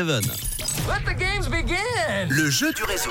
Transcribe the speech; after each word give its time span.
Seven. 0.00 0.22
Let 0.86 1.12
the 1.12 1.18
games 1.18 1.48
begin. 1.50 2.28
Le 2.28 2.48
jeu 2.48 2.72
du 2.72 2.84
réseau. 2.84 3.10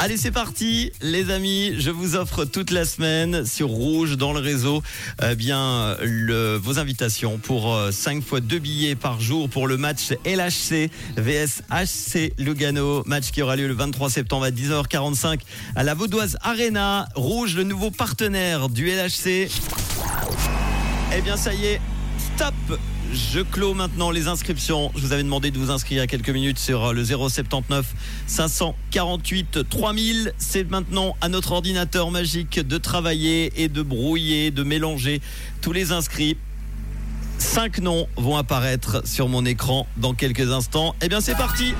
Allez, 0.00 0.16
c'est 0.16 0.32
parti, 0.32 0.90
les 1.00 1.30
amis. 1.30 1.76
Je 1.78 1.90
vous 1.90 2.16
offre 2.16 2.44
toute 2.44 2.72
la 2.72 2.84
semaine 2.84 3.46
sur 3.46 3.68
Rouge 3.68 4.16
dans 4.16 4.32
le 4.32 4.40
réseau, 4.40 4.82
eh 5.22 5.36
bien 5.36 5.96
le, 6.02 6.56
vos 6.56 6.80
invitations 6.80 7.38
pour 7.38 7.78
5 7.92 8.20
fois 8.20 8.40
2 8.40 8.58
billets 8.58 8.96
par 8.96 9.20
jour 9.20 9.48
pour 9.48 9.68
le 9.68 9.76
match 9.76 10.10
LHC 10.24 10.90
vs 11.16 11.62
HC 11.70 12.32
Lugano, 12.36 13.04
match 13.06 13.30
qui 13.30 13.40
aura 13.40 13.54
lieu 13.54 13.68
le 13.68 13.74
23 13.74 14.10
septembre 14.10 14.46
à 14.46 14.50
10h45 14.50 15.38
à 15.76 15.84
la 15.84 15.94
Vaudoise 15.94 16.36
Arena. 16.42 17.08
Rouge, 17.14 17.54
le 17.54 17.62
nouveau 17.62 17.92
partenaire 17.92 18.70
du 18.70 18.90
LHC. 18.90 19.48
Eh 21.16 21.20
bien, 21.20 21.36
ça 21.36 21.54
y 21.54 21.66
est, 21.66 21.80
stop 22.18 22.78
je 23.12 23.40
clôt 23.40 23.72
maintenant 23.74 24.10
les 24.10 24.28
inscriptions. 24.28 24.90
Je 24.94 25.00
vous 25.00 25.12
avais 25.12 25.22
demandé 25.22 25.50
de 25.50 25.58
vous 25.58 25.70
inscrire 25.70 26.02
à 26.02 26.06
quelques 26.06 26.30
minutes 26.30 26.58
sur 26.58 26.92
le 26.92 27.04
079 27.04 27.94
548 28.26 29.68
3000. 29.68 30.34
C'est 30.38 30.68
maintenant 30.70 31.16
à 31.20 31.28
notre 31.28 31.52
ordinateur 31.52 32.10
magique 32.10 32.60
de 32.60 32.78
travailler 32.78 33.62
et 33.62 33.68
de 33.68 33.82
brouiller, 33.82 34.50
de 34.50 34.62
mélanger 34.62 35.20
tous 35.60 35.72
les 35.72 35.92
inscrits. 35.92 36.36
Cinq 37.38 37.78
noms 37.78 38.08
vont 38.16 38.36
apparaître 38.36 39.06
sur 39.06 39.28
mon 39.28 39.44
écran 39.44 39.86
dans 39.96 40.14
quelques 40.14 40.50
instants. 40.50 40.94
Eh 41.00 41.08
bien, 41.08 41.20
c'est 41.20 41.36
parti 41.36 41.74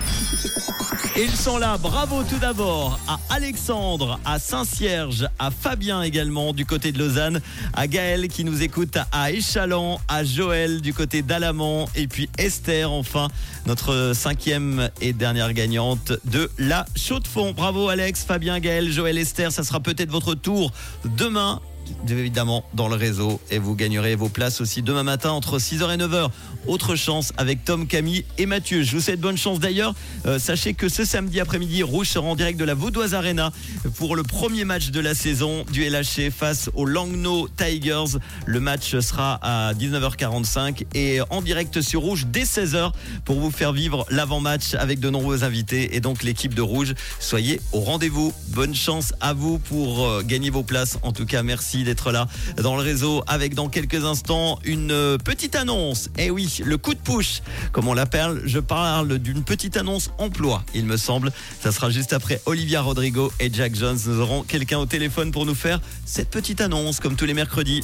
et 1.16 1.24
ils 1.24 1.36
sont 1.36 1.56
là. 1.56 1.78
Bravo 1.78 2.22
tout 2.24 2.38
d'abord 2.38 2.98
à 3.08 3.18
Alexandre, 3.30 4.20
à 4.24 4.38
Saint-Cierge, 4.38 5.28
à 5.38 5.50
Fabien 5.50 6.02
également 6.02 6.52
du 6.52 6.66
côté 6.66 6.92
de 6.92 6.98
Lausanne, 6.98 7.40
à 7.74 7.86
Gaël 7.86 8.28
qui 8.28 8.44
nous 8.44 8.62
écoute 8.62 8.98
à 9.12 9.30
Échalant, 9.30 10.00
à 10.08 10.24
Joël 10.24 10.80
du 10.80 10.92
côté 10.92 11.22
d'Alamant 11.22 11.88
et 11.94 12.06
puis 12.06 12.28
Esther 12.38 12.90
enfin, 12.92 13.28
notre 13.66 14.12
cinquième 14.14 14.90
et 15.00 15.12
dernière 15.12 15.52
gagnante 15.52 16.12
de 16.24 16.50
la 16.58 16.84
Chaux 16.96 17.20
de 17.20 17.26
Fond. 17.26 17.52
Bravo 17.52 17.88
Alex, 17.88 18.24
Fabien, 18.24 18.60
Gaël, 18.60 18.90
Joël, 18.90 19.16
Esther. 19.16 19.52
Ça 19.52 19.64
sera 19.64 19.80
peut-être 19.80 20.10
votre 20.10 20.34
tour 20.34 20.72
demain 21.16 21.60
évidemment 22.08 22.64
dans 22.74 22.88
le 22.88 22.96
réseau 22.96 23.40
et 23.50 23.58
vous 23.58 23.74
gagnerez 23.74 24.16
vos 24.16 24.28
places 24.28 24.60
aussi 24.60 24.82
demain 24.82 25.02
matin 25.02 25.30
entre 25.30 25.58
6h 25.58 25.94
et 25.94 25.96
9h. 25.96 26.30
Autre 26.66 26.96
chance 26.96 27.32
avec 27.36 27.64
Tom, 27.64 27.86
Camille 27.86 28.24
et 28.38 28.46
Mathieu. 28.46 28.82
Je 28.82 28.96
vous 28.96 29.00
souhaite 29.00 29.20
bonne 29.20 29.36
chance 29.36 29.60
d'ailleurs. 29.60 29.94
Euh, 30.26 30.38
sachez 30.38 30.74
que 30.74 30.88
ce 30.88 31.04
samedi 31.04 31.40
après-midi, 31.40 31.82
Rouge 31.82 32.08
sera 32.08 32.26
en 32.26 32.34
direct 32.34 32.58
de 32.58 32.64
la 32.64 32.74
Vaudoise 32.74 33.14
Arena 33.14 33.52
pour 33.96 34.16
le 34.16 34.22
premier 34.22 34.64
match 34.64 34.90
de 34.90 35.00
la 35.00 35.14
saison 35.14 35.64
du 35.72 35.88
LHC 35.88 36.30
face 36.30 36.70
aux 36.74 36.84
Langnau 36.84 37.48
Tigers. 37.56 38.18
Le 38.46 38.60
match 38.60 38.98
sera 38.98 39.38
à 39.42 39.74
19h45 39.74 40.86
et 40.94 41.20
en 41.30 41.40
direct 41.40 41.80
sur 41.80 42.00
Rouge 42.00 42.26
dès 42.26 42.44
16h 42.44 42.92
pour 43.24 43.38
vous 43.38 43.50
faire 43.50 43.72
vivre 43.72 44.04
l'avant-match 44.10 44.74
avec 44.74 44.98
de 44.98 45.10
nombreux 45.10 45.44
invités 45.44 45.94
et 45.94 46.00
donc 46.00 46.22
l'équipe 46.22 46.54
de 46.54 46.62
Rouge. 46.62 46.94
Soyez 47.20 47.60
au 47.72 47.80
rendez-vous. 47.80 48.32
Bonne 48.48 48.74
chance 48.74 49.12
à 49.20 49.34
vous 49.34 49.58
pour 49.58 50.06
euh, 50.06 50.22
gagner 50.22 50.50
vos 50.50 50.62
places. 50.62 50.98
En 51.02 51.12
tout 51.12 51.26
cas, 51.26 51.42
merci 51.42 51.75
d'être 51.84 52.12
là 52.12 52.26
dans 52.62 52.76
le 52.76 52.82
réseau 52.82 53.22
avec 53.26 53.54
dans 53.54 53.68
quelques 53.68 54.04
instants 54.04 54.58
une 54.64 54.92
euh, 54.92 55.18
petite 55.18 55.54
annonce. 55.54 56.08
Eh 56.18 56.30
oui, 56.30 56.60
le 56.64 56.76
coup 56.76 56.94
de 56.94 56.98
push, 56.98 57.42
comme 57.72 57.88
on 57.88 57.94
l'appelle. 57.94 58.42
Je 58.44 58.58
parle 58.58 59.18
d'une 59.18 59.42
petite 59.44 59.76
annonce 59.76 60.10
emploi, 60.18 60.62
il 60.74 60.86
me 60.86 60.96
semble. 60.96 61.32
Ça 61.60 61.72
sera 61.72 61.90
juste 61.90 62.12
après 62.12 62.40
Olivia 62.46 62.82
Rodrigo 62.82 63.32
et 63.40 63.52
Jack 63.52 63.74
Jones. 63.74 63.98
Nous 64.06 64.20
aurons 64.20 64.42
quelqu'un 64.42 64.78
au 64.78 64.86
téléphone 64.86 65.32
pour 65.32 65.46
nous 65.46 65.54
faire 65.54 65.80
cette 66.04 66.30
petite 66.30 66.60
annonce, 66.60 67.00
comme 67.00 67.16
tous 67.16 67.26
les 67.26 67.34
mercredis. 67.34 67.82